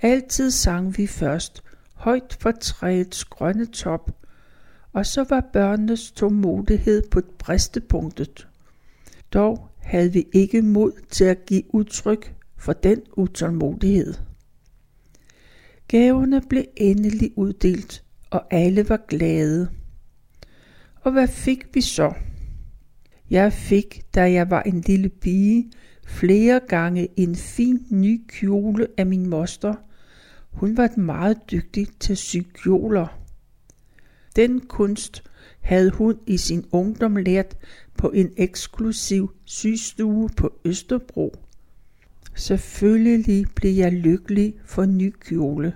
Altid 0.02 0.50
sang 0.50 0.98
vi 0.98 1.06
først 1.06 1.62
højt 1.94 2.37
for 2.40 2.50
træets 2.50 3.25
grønne 3.25 3.66
top, 3.66 4.10
og 4.99 5.07
så 5.07 5.25
var 5.28 5.50
børnenes 5.52 6.11
tålmodighed 6.11 7.02
på 7.11 7.21
bristepunktet. 7.38 8.49
Dog 9.33 9.69
havde 9.78 10.12
vi 10.12 10.26
ikke 10.33 10.62
mod 10.62 10.93
til 11.11 11.25
at 11.25 11.47
give 11.47 11.75
udtryk 11.75 12.35
for 12.57 12.73
den 12.73 13.02
utålmodighed. 13.17 14.14
Gaverne 15.88 16.43
blev 16.49 16.64
endelig 16.76 17.33
uddelt, 17.37 18.05
og 18.31 18.47
alle 18.50 18.88
var 18.88 19.00
glade. 19.09 19.69
Og 21.00 21.12
hvad 21.12 21.28
fik 21.28 21.75
vi 21.75 21.81
så? 21.81 22.12
Jeg 23.31 23.52
fik, 23.52 24.02
da 24.14 24.33
jeg 24.33 24.50
var 24.50 24.62
en 24.62 24.81
lille 24.81 25.09
pige, 25.09 25.71
flere 26.07 26.61
gange 26.69 27.09
en 27.17 27.37
fin 27.37 27.87
ny 27.90 28.21
kjole 28.28 28.87
af 28.97 29.07
min 29.07 29.26
moster. 29.26 29.75
Hun 30.50 30.76
var 30.76 30.97
meget 30.97 31.50
dygtig 31.50 31.87
til 32.00 32.12
at 32.12 32.19
sy 32.19 32.38
kjoler. 32.55 33.27
Den 34.38 34.61
kunst 34.61 35.23
havde 35.61 35.90
hun 35.90 36.18
i 36.26 36.37
sin 36.37 36.64
ungdom 36.73 37.16
lært 37.16 37.57
på 37.97 38.11
en 38.11 38.33
eksklusiv 38.37 39.33
systue 39.45 40.28
på 40.37 40.52
Østerbro. 40.64 41.37
Selvfølgelig 42.35 43.47
blev 43.54 43.73
jeg 43.75 43.92
lykkelig 43.92 44.54
for 44.64 44.85
ny 44.85 45.14
kjole. 45.21 45.75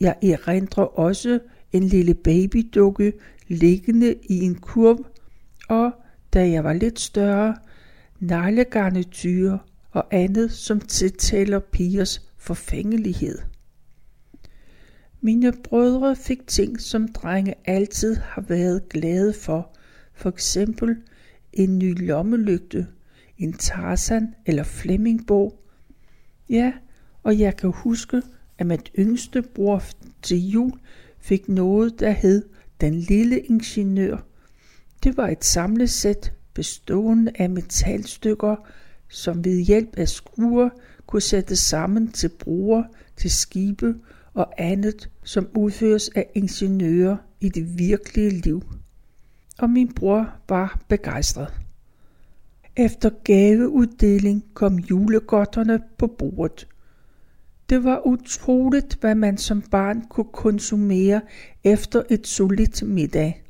Jeg 0.00 0.16
erindrer 0.22 0.84
også 0.84 1.38
en 1.72 1.82
lille 1.82 2.14
babydukke 2.14 3.12
liggende 3.48 4.14
i 4.22 4.40
en 4.40 4.54
kurv, 4.54 5.06
og 5.68 5.92
da 6.34 6.50
jeg 6.50 6.64
var 6.64 6.72
lidt 6.72 7.00
større, 7.00 7.56
neglegarnityre 8.20 9.58
og 9.90 10.04
andet, 10.10 10.52
som 10.52 10.80
tiltaler 10.80 11.58
pigers 11.58 12.30
forfængelighed. 12.36 13.38
Mine 15.24 15.52
brødre 15.64 16.16
fik 16.16 16.46
ting, 16.46 16.80
som 16.80 17.08
drenge 17.08 17.54
altid 17.64 18.16
har 18.16 18.42
været 18.42 18.88
glade 18.88 19.32
for. 19.32 19.70
For 20.14 20.28
eksempel 20.28 20.96
en 21.52 21.78
ny 21.78 22.06
lommelygte, 22.06 22.86
en 23.38 23.52
Tarzan 23.52 24.34
eller 24.46 24.62
Flemingbo. 24.62 25.60
Ja, 26.48 26.72
og 27.22 27.38
jeg 27.38 27.56
kan 27.56 27.70
huske, 27.70 28.22
at 28.58 28.66
mit 28.66 28.90
yngste 28.98 29.42
bror 29.42 29.82
til 30.22 30.48
jul 30.48 30.72
fik 31.18 31.48
noget, 31.48 32.00
der 32.00 32.10
hed 32.10 32.42
Den 32.80 32.94
Lille 32.94 33.40
Ingeniør. 33.40 34.26
Det 35.04 35.16
var 35.16 35.28
et 35.28 35.44
samlesæt 35.44 36.32
bestående 36.54 37.32
af 37.34 37.50
metalstykker, 37.50 38.56
som 39.08 39.44
ved 39.44 39.60
hjælp 39.60 39.96
af 39.96 40.08
skruer 40.08 40.68
kunne 41.06 41.22
sættes 41.22 41.58
sammen 41.58 42.12
til 42.12 42.28
bruger, 42.28 42.84
til 43.16 43.30
skibe 43.30 43.94
og 44.34 44.52
andet, 44.58 45.10
som 45.24 45.48
udføres 45.56 46.08
af 46.08 46.30
ingeniører 46.34 47.16
i 47.40 47.48
det 47.48 47.78
virkelige 47.78 48.30
liv. 48.30 48.62
Og 49.58 49.70
min 49.70 49.94
bror 49.94 50.30
var 50.48 50.80
begejstret. 50.88 51.52
Efter 52.76 53.10
gaveuddeling 53.24 54.44
kom 54.54 54.78
julegodterne 54.78 55.80
på 55.98 56.06
bordet. 56.06 56.68
Det 57.68 57.84
var 57.84 58.06
utroligt, 58.06 58.98
hvad 59.00 59.14
man 59.14 59.38
som 59.38 59.62
barn 59.62 60.04
kunne 60.08 60.32
konsumere 60.32 61.20
efter 61.64 62.02
et 62.10 62.26
solidt 62.26 62.82
middag. 62.82 63.42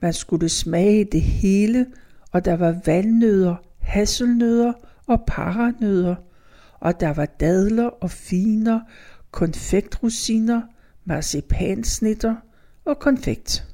Man 0.00 0.12
skulle 0.12 0.48
smage 0.48 1.04
det 1.04 1.22
hele, 1.22 1.86
og 2.32 2.44
der 2.44 2.56
var 2.56 2.80
valnødder, 2.86 3.56
hasselnødder 3.78 4.72
og 5.06 5.24
paranødder, 5.26 6.14
og 6.80 7.00
der 7.00 7.12
var 7.12 7.26
dadler 7.26 7.84
og 7.84 8.10
finer, 8.10 8.80
konfektrusiner, 9.34 10.62
marcipansnitter 11.04 12.36
og 12.84 12.98
konfekt. 12.98 13.68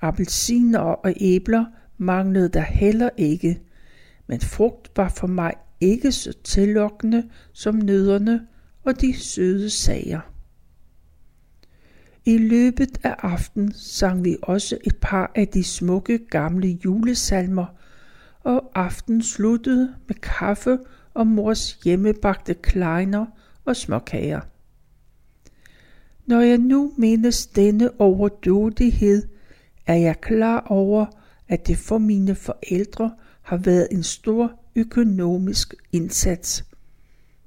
Appelsiner 0.00 0.78
og 0.78 1.14
æbler 1.20 1.64
manglede 1.98 2.48
der 2.48 2.60
heller 2.60 3.10
ikke, 3.16 3.60
men 4.26 4.40
frugt 4.40 4.90
var 4.96 5.08
for 5.08 5.26
mig 5.26 5.52
ikke 5.80 6.12
så 6.12 6.32
tillokkende 6.44 7.30
som 7.52 7.74
nødderne 7.74 8.46
og 8.84 9.00
de 9.00 9.14
søde 9.18 9.70
sager. 9.70 10.20
I 12.24 12.38
løbet 12.38 12.98
af 13.02 13.14
aften 13.18 13.72
sang 13.72 14.24
vi 14.24 14.36
også 14.42 14.78
et 14.84 14.96
par 14.96 15.32
af 15.34 15.48
de 15.48 15.64
smukke 15.64 16.18
gamle 16.18 16.68
julesalmer, 16.68 17.66
og 18.40 18.70
aften 18.74 19.22
sluttede 19.22 19.94
med 20.06 20.14
kaffe 20.14 20.78
og 21.14 21.26
mors 21.26 21.72
hjemmebagte 21.72 22.54
kleiner 22.54 23.26
og 23.66 23.76
småkager. 23.76 24.40
Når 26.26 26.40
jeg 26.40 26.58
nu 26.58 26.92
mindes 26.96 27.46
denne 27.46 28.00
overdådighed, 28.00 29.22
er 29.86 29.94
jeg 29.94 30.20
klar 30.20 30.66
over, 30.68 31.06
at 31.48 31.66
det 31.66 31.76
for 31.78 31.98
mine 31.98 32.34
forældre 32.34 33.14
har 33.42 33.56
været 33.56 33.88
en 33.90 34.02
stor 34.02 34.52
økonomisk 34.76 35.74
indsats. 35.92 36.64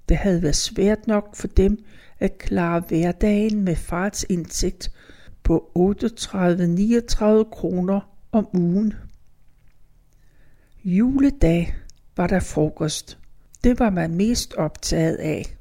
Det 0.09 0.17
havde 0.17 0.41
været 0.41 0.55
svært 0.55 1.07
nok 1.07 1.35
for 1.35 1.47
dem 1.47 1.83
at 2.19 2.37
klare 2.37 2.83
hverdagen 2.87 3.63
med 3.63 3.75
fars 3.75 4.25
indtægt 4.29 4.91
på 5.43 5.71
38-39 5.77 7.49
kroner 7.51 7.99
om 8.31 8.47
ugen. 8.53 8.93
Juledag 10.83 11.75
var 12.17 12.27
der 12.27 12.39
frokost. 12.39 13.17
Det 13.63 13.79
var 13.79 13.89
man 13.89 14.15
mest 14.15 14.53
optaget 14.53 15.15
af. 15.15 15.58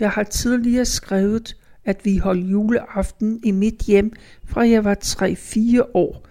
Jeg 0.00 0.10
har 0.10 0.22
tidligere 0.22 0.84
skrevet, 0.84 1.56
at 1.84 2.04
vi 2.04 2.16
holdt 2.16 2.50
juleaften 2.50 3.40
i 3.44 3.50
mit 3.50 3.78
hjem, 3.86 4.12
fra 4.44 4.68
jeg 4.68 4.84
var 4.84 4.96
3-4 5.04 5.90
år. 5.94 6.26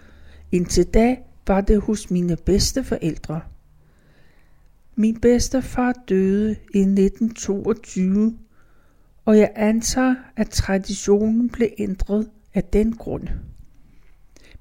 Indtil 0.51 0.85
da 0.85 1.17
var 1.47 1.61
det 1.61 1.81
hos 1.81 2.11
mine 2.11 2.37
bedste 2.45 2.83
forældre. 2.83 3.41
Min 4.95 5.19
bedstefar 5.19 5.93
døde 6.09 6.55
i 6.73 6.79
1922, 6.79 8.37
og 9.25 9.37
jeg 9.37 9.51
antager, 9.55 10.15
at 10.35 10.49
traditionen 10.49 11.49
blev 11.49 11.69
ændret 11.77 12.29
af 12.53 12.63
den 12.63 12.95
grund. 12.95 13.27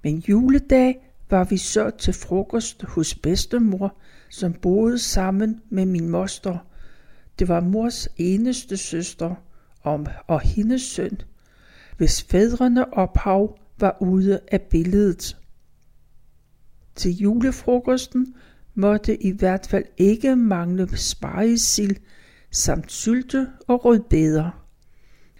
Men 0.03 0.19
juledag 0.29 1.13
var 1.31 1.45
vi 1.45 1.57
så 1.57 1.91
til 1.91 2.15
frokost 2.15 2.83
hos 2.83 3.15
bedstemor, 3.15 3.97
som 4.29 4.53
boede 4.53 4.99
sammen 4.99 5.61
med 5.71 5.87
min 5.87 6.09
moster. 6.09 6.59
Det 7.41 7.49
var 7.49 7.61
mors 7.61 8.09
eneste 8.17 8.77
søster 8.77 9.35
om, 9.83 10.07
og 10.27 10.41
hendes 10.41 10.83
søn, 10.83 11.19
hvis 11.97 12.23
fædrene 12.23 12.95
ophav 12.95 13.59
var 13.79 13.97
ude 14.01 14.41
af 14.53 14.61
billedet. 14.63 15.37
Til 16.95 17.17
julefrokosten 17.17 18.35
måtte 18.75 19.23
i 19.23 19.31
hvert 19.31 19.67
fald 19.67 19.85
ikke 19.97 20.37
mangle 20.37 20.97
spejesild 20.97 21.97
samt 22.51 22.93
sylte 22.93 23.49
og 23.69 23.85
rødbeder. 23.85 24.67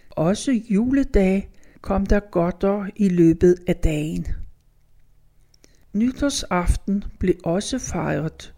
Også 0.09 0.51
juledag 0.51 1.49
kom 1.81 2.05
der 2.05 2.19
godter 2.19 2.89
i 2.95 3.09
løbet 3.09 3.55
af 3.67 3.75
dagen. 3.75 4.27
Nytårsaften 5.93 7.03
blev 7.19 7.35
også 7.43 7.79
fejret, 7.79 8.53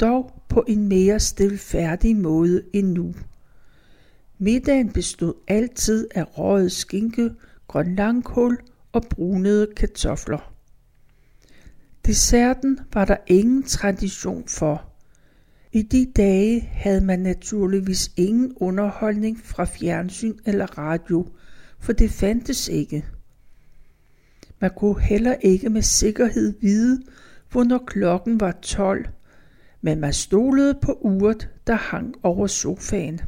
dog 0.00 0.42
på 0.48 0.64
en 0.68 0.88
mere 0.88 1.20
stilfærdig 1.20 2.16
måde 2.16 2.62
end 2.72 2.92
nu. 2.92 3.14
Middagen 4.38 4.92
bestod 4.92 5.34
altid 5.48 6.08
af 6.14 6.38
røget 6.38 6.72
skinke, 6.72 7.30
grønlangkål 7.68 8.58
og 8.92 9.02
brunede 9.10 9.68
kartofler. 9.76 10.54
Desserten 12.06 12.78
var 12.92 13.04
der 13.04 13.16
ingen 13.26 13.62
tradition 13.62 14.44
for. 14.48 14.90
I 15.72 15.82
de 15.82 16.12
dage 16.16 16.60
havde 16.60 17.00
man 17.00 17.20
naturligvis 17.20 18.12
ingen 18.16 18.52
underholdning 18.56 19.40
fra 19.44 19.64
fjernsyn 19.64 20.38
eller 20.44 20.78
radio, 20.78 21.28
for 21.78 21.92
det 21.92 22.10
fandtes 22.10 22.68
ikke. 22.68 23.04
Man 24.60 24.70
kunne 24.76 25.00
heller 25.00 25.34
ikke 25.34 25.70
med 25.70 25.82
sikkerhed 25.82 26.54
vide, 26.60 27.02
hvornår 27.50 27.84
klokken 27.86 28.40
var 28.40 28.52
12, 28.62 29.06
men 29.84 30.00
man 30.00 30.12
stolede 30.12 30.74
på 30.82 30.92
uret, 30.92 31.50
der 31.66 31.74
hang 31.74 32.14
over 32.22 32.46
sofaen. 32.46 33.20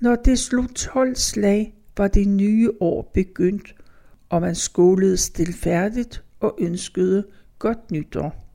Når 0.00 0.16
det 0.16 0.38
slog 0.38 0.74
12 0.74 1.16
slag, 1.16 1.74
var 1.96 2.08
det 2.08 2.28
nye 2.28 2.70
år 2.80 3.10
begyndt, 3.14 3.74
og 4.28 4.40
man 4.40 4.54
skålede 4.54 5.16
stilfærdigt 5.16 6.24
og 6.40 6.56
ønskede 6.60 7.26
godt 7.58 7.90
nytår. 7.90 8.46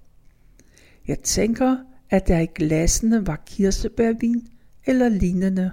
Jeg 1.07 1.19
tænker, 1.19 1.77
at 2.09 2.27
der 2.27 2.39
i 2.39 2.47
glassene 2.55 3.27
var 3.27 3.43
kirsebærvin 3.45 4.47
eller 4.85 5.09
lignende. 5.09 5.71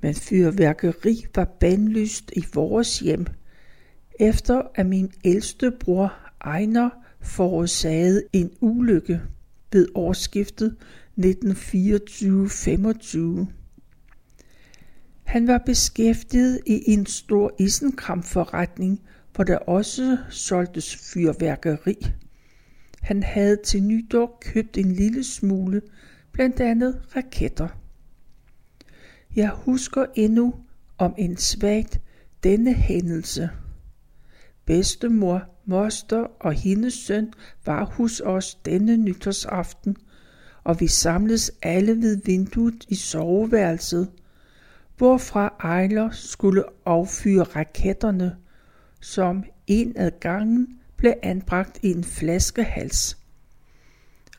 Men 0.00 0.14
fyrværkeri 0.14 1.24
var 1.34 1.44
bandlyst 1.60 2.32
i 2.36 2.44
vores 2.54 2.98
hjem, 2.98 3.26
efter 4.20 4.62
at 4.74 4.86
min 4.86 5.12
ældste 5.24 5.70
bror 5.80 6.12
Ejner 6.40 6.90
forårsagede 7.22 8.22
en 8.32 8.50
ulykke 8.60 9.20
ved 9.72 9.88
årsskiftet 9.94 10.76
1924-25. 11.20 11.24
Han 15.24 15.46
var 15.46 15.62
beskæftiget 15.66 16.60
i 16.66 16.82
en 16.86 17.06
stor 17.06 17.54
isenkramforretning 17.58 19.00
hvor 19.34 19.44
der 19.44 19.58
også 19.58 20.18
solgtes 20.30 20.96
fyrværkeri. 20.96 22.06
Han 23.00 23.22
havde 23.22 23.56
til 23.56 23.82
nytår 23.82 24.38
købt 24.40 24.78
en 24.78 24.92
lille 24.92 25.24
smule, 25.24 25.82
blandt 26.32 26.60
andet 26.60 27.02
raketter. 27.16 27.68
Jeg 29.36 29.48
husker 29.48 30.06
endnu 30.14 30.54
om 30.98 31.14
en 31.18 31.36
svagt 31.36 32.00
denne 32.42 32.74
hændelse. 32.74 33.50
Bedstemor, 34.64 35.42
moster 35.70 36.26
og 36.40 36.52
hendes 36.52 36.94
søn 36.94 37.32
var 37.66 37.84
hos 37.84 38.20
os 38.20 38.54
denne 38.54 38.96
nytårsaften, 38.96 39.96
og 40.64 40.80
vi 40.80 40.86
samledes 40.86 41.52
alle 41.62 42.02
ved 42.02 42.20
vinduet 42.24 42.84
i 42.88 42.94
soveværelset, 42.94 44.10
hvorfra 44.96 45.54
Ejler 45.60 46.10
skulle 46.10 46.64
affyre 46.86 47.42
raketterne– 47.42 48.36
som 49.00 49.44
en 49.66 49.92
ad 49.96 50.10
gangen 50.20 50.80
blev 50.96 51.14
anbragt 51.22 51.78
i 51.82 51.90
en 51.90 52.04
flaskehals. 52.04 53.18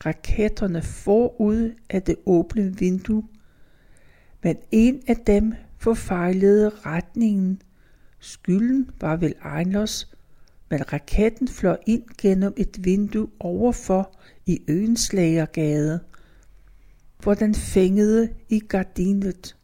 Raketterne 0.06 0.82
forud 0.82 1.70
af 1.90 2.02
det 2.02 2.16
åbne 2.26 2.78
vindue, 2.78 3.28
men 4.42 4.56
en 4.70 5.02
af 5.06 5.16
dem 5.16 5.54
forfejlede 5.78 6.68
retningen. 6.68 7.62
Skylden 8.18 8.90
var 9.00 9.16
vel 9.16 9.34
Ejlers 9.44 10.14
men 10.72 10.92
raketten 10.92 11.48
fløj 11.48 11.76
ind 11.86 12.02
gennem 12.18 12.54
et 12.56 12.84
vindue 12.84 13.28
overfor 13.40 14.18
i 14.46 14.60
Øenslagergade, 14.68 16.00
hvor 17.22 17.34
den 17.34 17.54
fængede 17.54 18.28
i 18.48 18.60
gardinet. 18.60 19.56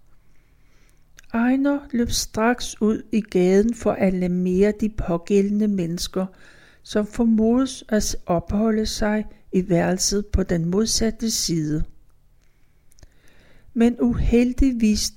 Ejner 1.35 1.79
løb 1.92 2.11
straks 2.11 2.83
ud 2.83 3.03
i 3.12 3.21
gaden 3.21 3.75
for 3.75 3.92
at 3.92 4.14
alarmere 4.14 4.73
de 4.81 4.88
pågældende 4.88 5.68
mennesker, 5.68 6.27
som 6.83 7.07
formodes 7.07 7.85
at 7.88 8.16
opholde 8.27 8.87
sig 8.87 9.25
i 9.53 9.68
værelset 9.68 10.27
på 10.27 10.42
den 10.42 10.64
modsatte 10.64 11.31
side. 11.31 11.85
Men 13.75 13.97
uheldigvis 14.01 15.12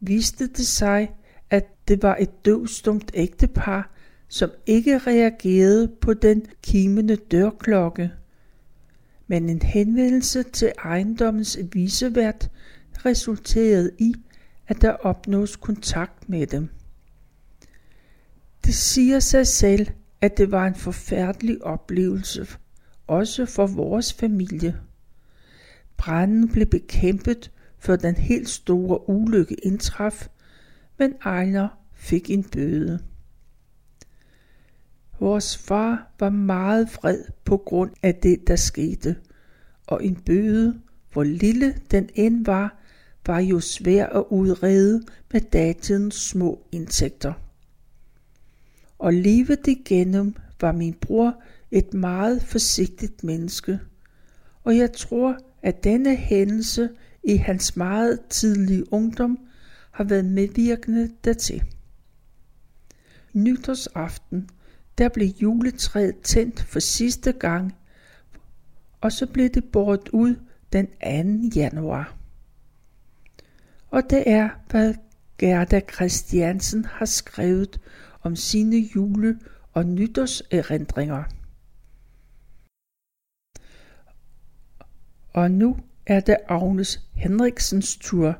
viste 0.00 0.46
det 0.46 0.66
sig, 0.66 1.14
at 1.50 1.66
det 1.88 2.02
var 2.02 2.16
et 2.20 2.44
døvstumt 2.44 3.10
ægtepar, 3.14 3.95
som 4.28 4.50
ikke 4.66 4.98
reagerede 4.98 5.88
på 6.00 6.14
den 6.14 6.46
kimende 6.62 7.16
dørklokke. 7.16 8.12
Men 9.26 9.48
en 9.48 9.62
henvendelse 9.62 10.42
til 10.42 10.72
ejendommens 10.78 11.58
visevært 11.72 12.50
resulterede 13.04 13.90
i, 13.98 14.14
at 14.68 14.82
der 14.82 14.90
opnås 14.90 15.56
kontakt 15.56 16.28
med 16.28 16.46
dem. 16.46 16.68
Det 18.64 18.74
siger 18.74 19.20
sig 19.20 19.46
selv, 19.46 19.86
at 20.20 20.38
det 20.38 20.50
var 20.50 20.66
en 20.66 20.74
forfærdelig 20.74 21.64
oplevelse, 21.64 22.46
også 23.06 23.46
for 23.46 23.66
vores 23.66 24.12
familie. 24.12 24.76
Branden 25.96 26.48
blev 26.48 26.66
bekæmpet, 26.66 27.50
før 27.78 27.96
den 27.96 28.14
helt 28.14 28.48
store 28.48 29.08
ulykke 29.08 29.54
indtraf, 29.54 30.28
men 30.98 31.14
Ejner 31.24 31.68
fik 31.94 32.30
en 32.30 32.44
bøde. 32.44 33.00
Vores 35.20 35.56
far 35.56 36.12
var 36.20 36.30
meget 36.30 36.88
vred 36.94 37.24
på 37.44 37.56
grund 37.56 37.90
af 38.02 38.14
det, 38.14 38.48
der 38.48 38.56
skete, 38.56 39.16
og 39.86 40.04
en 40.04 40.16
bøde, 40.16 40.80
hvor 41.12 41.22
lille 41.22 41.74
den 41.90 42.08
end 42.14 42.44
var, 42.44 42.76
var 43.26 43.38
jo 43.38 43.60
svær 43.60 44.06
at 44.06 44.24
udrede 44.30 45.02
med 45.32 45.40
datidens 45.40 46.14
små 46.14 46.62
indtægter. 46.72 47.32
Og 48.98 49.12
livet 49.12 49.66
igennem 49.66 50.34
var 50.60 50.72
min 50.72 50.94
bror 50.94 51.42
et 51.70 51.94
meget 51.94 52.42
forsigtigt 52.42 53.24
menneske, 53.24 53.80
og 54.64 54.76
jeg 54.76 54.92
tror, 54.92 55.38
at 55.62 55.84
denne 55.84 56.16
hændelse 56.16 56.88
i 57.24 57.36
hans 57.36 57.76
meget 57.76 58.20
tidlige 58.30 58.92
ungdom 58.92 59.38
har 59.90 60.04
været 60.04 60.24
medvirkende 60.24 61.10
dertil. 61.24 61.62
Nytårsaften, 63.32 64.50
der 64.98 65.08
blev 65.08 65.26
juletræet 65.26 66.20
tændt 66.20 66.60
for 66.60 66.80
sidste 66.80 67.32
gang, 67.32 67.76
og 69.00 69.12
så 69.12 69.26
blev 69.26 69.48
det 69.48 69.64
båret 69.64 70.08
ud 70.08 70.36
den 70.72 70.86
2. 70.86 71.56
januar. 71.56 72.16
Og 73.90 74.02
det 74.10 74.30
er, 74.30 74.48
hvad 74.70 74.94
Gerda 75.38 75.80
Christiansen 75.94 76.84
har 76.84 77.06
skrevet 77.06 77.80
om 78.22 78.36
sine 78.36 78.76
jule- 78.76 79.38
og 79.72 79.86
nytårserindringer. 79.86 81.24
Og 85.32 85.50
nu 85.50 85.76
er 86.06 86.20
det 86.20 86.36
Agnes 86.48 87.00
Henriksens 87.12 87.96
tur. 87.96 88.38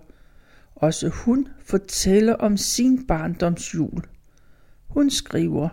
Også 0.75 1.09
hun 1.09 1.49
fortæller 1.59 2.35
om 2.35 2.57
sin 2.57 3.07
barndomsjul. 3.07 4.03
Hun 4.87 5.11
skriver, 5.11 5.69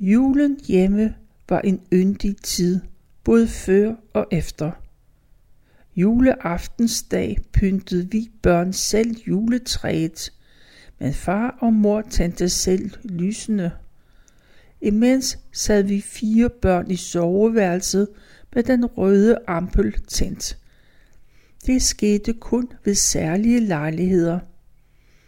Julen 0.00 0.60
hjemme 0.66 1.14
var 1.48 1.60
en 1.60 1.80
yndig 1.92 2.36
tid, 2.36 2.80
både 3.24 3.48
før 3.48 3.94
og 4.12 4.26
efter. 4.30 4.70
Juleaftensdag 5.96 7.38
pyntede 7.52 8.10
vi 8.10 8.30
børn 8.42 8.72
selv 8.72 9.16
juletræet, 9.28 10.32
men 10.98 11.14
far 11.14 11.58
og 11.60 11.72
mor 11.72 12.02
tændte 12.02 12.48
selv 12.48 12.90
lysene. 13.04 13.72
Imens 14.80 15.38
sad 15.52 15.82
vi 15.82 16.00
fire 16.00 16.50
børn 16.50 16.90
i 16.90 16.96
soveværelset 16.96 18.08
med 18.54 18.62
den 18.62 18.86
røde 18.86 19.38
ampel 19.46 19.92
tændt. 19.92 20.58
Det 21.66 21.82
skete 21.82 22.32
kun 22.32 22.68
ved 22.84 22.94
særlige 22.94 23.60
lejligheder, 23.60 24.38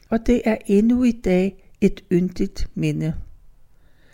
og 0.09 0.27
det 0.27 0.43
er 0.45 0.57
endnu 0.67 1.05
i 1.05 1.13
dag 1.13 1.73
et 1.81 2.05
yndigt 2.13 2.69
minde. 2.75 3.15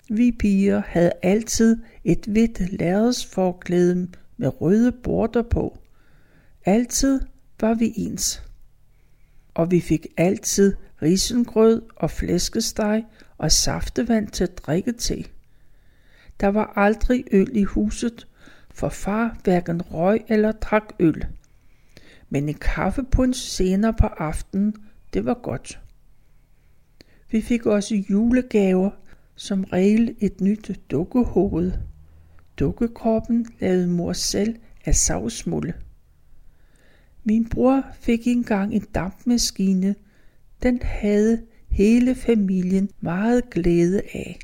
Vi 0.09 0.33
piger 0.33 0.83
havde 0.87 1.13
altid 1.23 1.77
et 2.05 2.25
hvidt 2.27 2.81
lærredsforklæde 2.81 4.09
med 4.37 4.61
røde 4.61 4.93
border 4.93 5.43
på. 5.43 5.79
Altid 6.65 7.21
var 7.61 7.75
vi 7.75 7.93
ens. 7.97 8.43
Og 9.55 9.71
vi 9.71 9.81
fik 9.81 10.07
altid 10.17 10.75
risengrød 11.03 11.83
og 11.97 12.11
flæskesteg 12.11 13.05
og 13.39 13.53
saftevand 13.53 14.29
til 14.29 14.45
at 14.45 14.59
drikke 14.59 14.93
til. 14.93 15.29
Der 16.41 16.49
var 16.49 16.73
aldrig 16.77 17.25
øl 17.33 17.57
i 17.57 17.63
huset, 17.63 18.27
for 18.71 18.89
far 18.89 19.39
hverken 19.45 19.83
røg 19.83 20.25
eller 20.29 20.53
drak 20.53 20.93
øl. 20.99 21.27
Men 22.29 22.49
en 22.49 22.55
kaffepunch 22.55 23.49
senere 23.49 23.93
på 23.93 24.07
aftenen, 24.07 24.75
det 25.15 25.25
var 25.25 25.35
godt. 25.43 25.81
Vi 27.31 27.41
fik 27.41 27.67
også 27.67 27.95
julegaver, 28.11 28.91
som 29.37 29.65
regel 29.65 30.17
et 30.21 30.41
nyt 30.41 30.81
dukkehoved. 30.91 31.73
Dukkekroppen 32.59 33.47
lavede 33.61 33.87
mor 33.87 34.13
selv 34.13 34.57
af 34.85 34.95
savsmulde. 34.95 35.73
Min 37.25 37.49
bror 37.49 37.83
fik 38.01 38.27
engang 38.27 38.75
en 38.75 38.87
dampmaskine. 38.95 39.95
Den 40.63 40.83
havde 40.83 41.43
hele 41.69 42.15
familien 42.15 42.91
meget 43.01 43.51
glæde 43.51 44.03
af. 44.15 44.39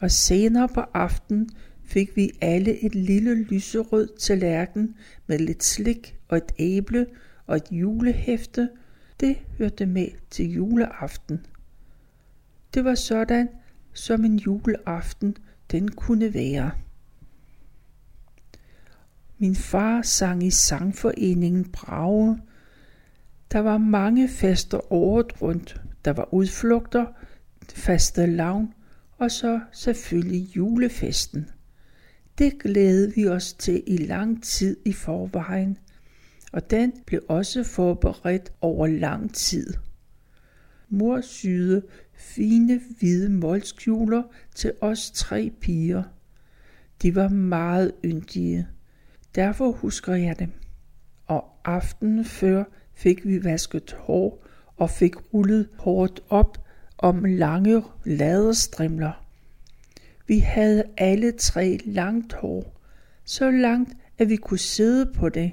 Og 0.00 0.10
senere 0.10 0.68
på 0.68 0.80
aftenen 0.80 1.50
fik 1.84 2.16
vi 2.16 2.30
alle 2.40 2.84
et 2.84 2.94
lille 2.94 3.34
lyserød 3.34 4.08
tallerken 4.18 4.94
med 5.26 5.38
lidt 5.38 5.64
slik 5.64 6.16
og 6.28 6.36
et 6.36 6.52
æble 6.58 7.06
og 7.46 7.56
et 7.56 7.66
julehæfte. 7.70 8.68
Det 9.20 9.36
hørte 9.58 9.86
med 9.86 10.08
til 10.30 10.52
juleaften. 10.52 11.40
Det 12.74 12.84
var 12.84 12.94
sådan, 12.94 13.48
som 13.92 14.24
en 14.24 14.36
juleaften 14.36 15.36
den 15.70 15.88
kunne 15.88 16.34
være. 16.34 16.70
Min 19.38 19.56
far 19.56 20.02
sang 20.02 20.42
i 20.42 20.50
sangforeningen 20.50 21.64
Brage. 21.72 22.40
Der 23.52 23.58
var 23.58 23.78
mange 23.78 24.28
fester 24.28 24.92
året 24.92 25.42
rundt. 25.42 25.82
Der 26.04 26.12
var 26.12 26.34
udflugter, 26.34 27.06
faste 27.74 28.26
lavn 28.26 28.74
og 29.18 29.30
så 29.30 29.60
selvfølgelig 29.72 30.56
julefesten. 30.56 31.50
Det 32.38 32.58
glædede 32.62 33.14
vi 33.14 33.28
os 33.28 33.52
til 33.52 33.82
i 33.86 33.96
lang 33.96 34.42
tid 34.42 34.76
i 34.84 34.92
forvejen, 34.92 35.78
og 36.52 36.70
den 36.70 36.92
blev 37.06 37.24
også 37.28 37.64
forberedt 37.64 38.52
over 38.60 38.86
lang 38.86 39.34
tid. 39.34 39.74
Mor 40.88 41.20
syede 41.20 41.82
fine 42.24 42.80
hvide 42.98 43.28
målskjuler 43.28 44.22
til 44.54 44.72
os 44.80 45.10
tre 45.10 45.52
piger. 45.60 46.02
De 47.02 47.14
var 47.14 47.28
meget 47.28 47.92
yndige. 48.04 48.66
Derfor 49.34 49.72
husker 49.72 50.14
jeg 50.14 50.38
dem. 50.38 50.52
Og 51.26 51.44
aftenen 51.64 52.24
før 52.24 52.64
fik 52.94 53.26
vi 53.26 53.44
vasket 53.44 53.96
hår 53.98 54.46
og 54.76 54.90
fik 54.90 55.34
rullet 55.34 55.68
hårdt 55.78 56.20
op 56.28 56.58
om 56.98 57.24
lange 57.24 57.82
laderstrimler. 58.04 59.24
Vi 60.26 60.38
havde 60.38 60.84
alle 60.96 61.32
tre 61.32 61.78
langt 61.84 62.32
hår, 62.32 62.80
så 63.24 63.50
langt, 63.50 63.92
at 64.18 64.28
vi 64.28 64.36
kunne 64.36 64.58
sidde 64.58 65.12
på 65.14 65.28
det. 65.28 65.52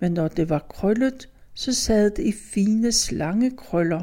Men 0.00 0.12
når 0.12 0.28
det 0.28 0.48
var 0.48 0.66
krøllet, 0.68 1.28
så 1.54 1.74
sad 1.74 2.10
det 2.10 2.24
i 2.24 2.32
fine 2.32 2.92
slangekrøller. 2.92 4.02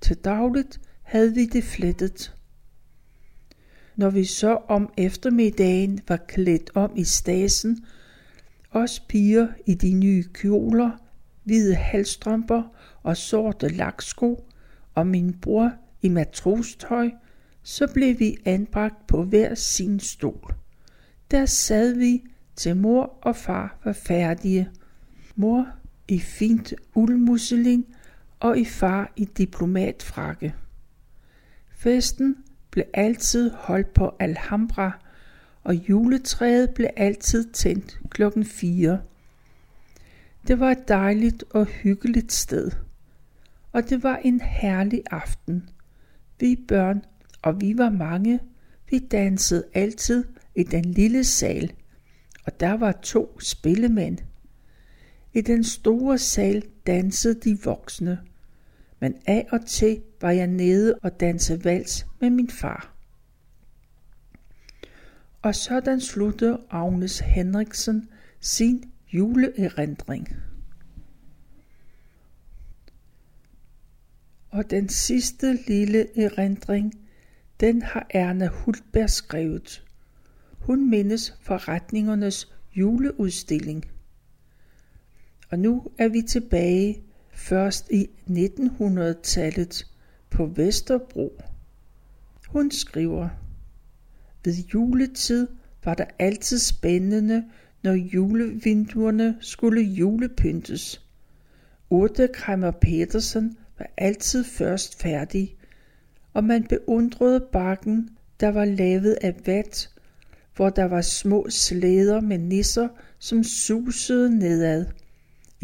Til 0.00 0.16
dagligt 0.16 0.80
havde 1.02 1.34
vi 1.34 1.46
det 1.46 1.64
flettet. 1.64 2.34
Når 3.96 4.10
vi 4.10 4.24
så 4.24 4.58
om 4.68 4.92
eftermiddagen 4.96 6.00
var 6.08 6.16
klædt 6.28 6.70
om 6.74 6.92
i 6.96 7.04
stasen, 7.04 7.84
os 8.70 9.00
piger 9.00 9.48
i 9.66 9.74
de 9.74 9.92
nye 9.92 10.24
kjoler, 10.34 10.90
hvide 11.44 11.74
halstrømper 11.74 12.62
og 13.02 13.16
sorte 13.16 13.68
laksko, 13.68 14.48
og 14.94 15.06
min 15.06 15.34
bror 15.34 15.72
i 16.02 16.08
matrostøj, 16.08 17.10
så 17.62 17.86
blev 17.94 18.18
vi 18.18 18.36
anbragt 18.44 19.06
på 19.06 19.24
hver 19.24 19.54
sin 19.54 20.00
stol. 20.00 20.54
Der 21.30 21.46
sad 21.46 21.94
vi, 21.94 22.22
til 22.56 22.76
mor 22.76 23.18
og 23.22 23.36
far 23.36 23.78
var 23.84 23.92
færdige. 23.92 24.70
Mor 25.36 25.68
i 26.08 26.18
fint 26.18 26.74
uldmusselin 26.94 27.86
og 28.40 28.58
i 28.58 28.64
far 28.64 29.12
i 29.16 29.24
diplomatfrakke. 29.24 30.54
Festen 31.70 32.36
blev 32.70 32.84
altid 32.94 33.50
holdt 33.50 33.94
på 33.94 34.16
Alhambra, 34.18 34.98
og 35.64 35.74
juletræet 35.74 36.70
blev 36.74 36.88
altid 36.96 37.52
tændt 37.52 38.00
klokken 38.10 38.44
4. 38.44 39.00
Det 40.46 40.60
var 40.60 40.70
et 40.70 40.88
dejligt 40.88 41.44
og 41.50 41.66
hyggeligt 41.66 42.32
sted, 42.32 42.70
og 43.72 43.88
det 43.88 44.02
var 44.02 44.16
en 44.16 44.40
herlig 44.40 45.02
aften. 45.10 45.68
Vi 46.40 46.64
børn, 46.68 47.04
og 47.42 47.60
vi 47.60 47.78
var 47.78 47.90
mange, 47.90 48.40
vi 48.90 48.98
dansede 48.98 49.64
altid 49.74 50.24
i 50.54 50.62
den 50.62 50.84
lille 50.84 51.24
sal, 51.24 51.72
og 52.44 52.60
der 52.60 52.72
var 52.72 52.92
to 52.92 53.40
spillemænd. 53.40 54.18
I 55.34 55.40
den 55.40 55.64
store 55.64 56.18
sal 56.18 56.62
dansede 56.86 57.40
de 57.40 57.58
voksne, 57.64 58.18
men 59.00 59.14
af 59.26 59.46
og 59.50 59.66
til 59.66 60.02
var 60.20 60.30
jeg 60.30 60.46
nede 60.46 60.98
og 61.02 61.20
danse 61.20 61.64
vals 61.64 62.06
med 62.20 62.30
min 62.30 62.50
far. 62.50 62.92
Og 65.42 65.54
sådan 65.54 66.00
sluttede 66.00 66.60
Agnes 66.70 67.18
Henriksen 67.18 68.08
sin 68.40 68.92
juleerindring. 69.12 70.36
Og 74.50 74.70
den 74.70 74.88
sidste 74.88 75.58
lille 75.66 76.18
erindring, 76.24 76.92
Den 77.60 77.82
har 77.82 78.06
Erna 78.10 78.46
Hultberg 78.46 79.10
skrevet. 79.10 79.84
Hun 80.58 80.90
mindes 80.90 81.38
forretningernes 81.40 82.52
juleudstilling. 82.76 83.84
Og 85.50 85.58
nu 85.58 85.82
er 85.98 86.08
vi 86.08 86.22
tilbage 86.22 87.02
først 87.32 87.90
i 87.90 88.10
1900-tallet 88.30 89.86
på 90.30 90.46
Vesterbro. 90.46 91.40
Hun 92.48 92.70
skriver, 92.70 93.28
ved 94.44 94.54
juletid 94.74 95.48
var 95.84 95.94
der 95.94 96.04
altid 96.18 96.58
spændende, 96.58 97.44
når 97.82 97.92
julevinduerne 97.92 99.36
skulle 99.40 99.80
julepyntes. 99.82 101.02
Urte 101.90 102.28
Krammer 102.34 102.70
Petersen 102.70 103.56
var 103.78 103.90
altid 103.96 104.44
først 104.44 105.02
færdig, 105.02 105.56
og 106.32 106.44
man 106.44 106.64
beundrede 106.64 107.40
bakken, 107.52 108.10
der 108.40 108.48
var 108.48 108.64
lavet 108.64 109.18
af 109.22 109.34
vat, 109.46 109.90
hvor 110.56 110.70
der 110.70 110.84
var 110.84 111.00
små 111.00 111.46
slæder 111.50 112.20
med 112.20 112.38
nisser, 112.38 112.88
som 113.18 113.44
susede 113.44 114.38
nedad. 114.38 114.86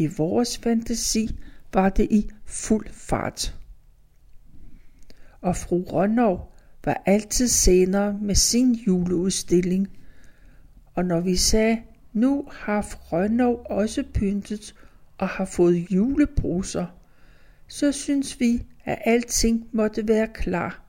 I 0.03 0.07
vores 0.17 0.57
fantasi 0.57 1.39
var 1.73 1.89
det 1.89 2.07
i 2.11 2.29
fuld 2.45 2.87
fart. 2.91 3.55
Og 5.41 5.55
fru 5.55 5.83
Rønnov 5.83 6.53
var 6.85 7.03
altid 7.05 7.47
senere 7.47 8.17
med 8.21 8.35
sin 8.35 8.73
juleudstilling. 8.73 9.87
Og 10.93 11.05
når 11.05 11.19
vi 11.19 11.35
sagde, 11.35 11.81
nu 12.13 12.47
har 12.51 12.95
Rønnov 13.11 13.65
også 13.69 14.03
pyntet 14.13 14.75
og 15.17 15.27
har 15.27 15.45
fået 15.45 15.91
julebruser, 15.91 16.85
så 17.67 17.91
synes 17.91 18.39
vi, 18.39 18.65
at 18.85 19.01
alting 19.05 19.67
måtte 19.71 20.07
være 20.07 20.27
klar, 20.33 20.83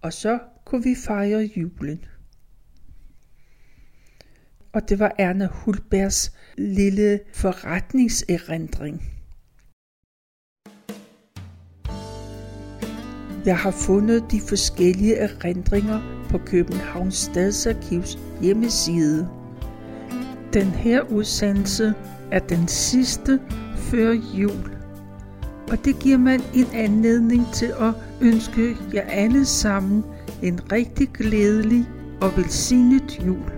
og 0.00 0.12
så 0.12 0.38
kunne 0.64 0.84
vi 0.84 0.94
fejre 0.94 1.50
julen. 1.56 2.04
Og 4.72 4.88
det 4.88 4.98
var 4.98 5.14
Erna 5.18 5.46
Hulbergs 5.46 6.37
lille 6.58 7.20
forretningserindring. 7.32 9.02
Jeg 13.46 13.58
har 13.58 13.70
fundet 13.70 14.24
de 14.30 14.40
forskellige 14.40 15.16
erindringer 15.16 16.26
på 16.30 16.38
Københavns 16.38 17.14
Stadsarkivs 17.14 18.18
hjemmeside. 18.42 19.28
Den 20.52 20.66
her 20.66 21.02
udsendelse 21.02 21.94
er 22.32 22.38
den 22.38 22.68
sidste 22.68 23.40
før 23.76 24.12
jul. 24.12 24.76
Og 25.70 25.84
det 25.84 25.98
giver 25.98 26.18
mig 26.18 26.40
en 26.54 26.66
anledning 26.74 27.46
til 27.54 27.72
at 27.80 27.94
ønske 28.20 28.76
jer 28.94 29.02
alle 29.02 29.44
sammen 29.44 30.04
en 30.42 30.72
rigtig 30.72 31.08
glædelig 31.08 31.86
og 32.20 32.36
velsignet 32.36 33.26
jul. 33.26 33.57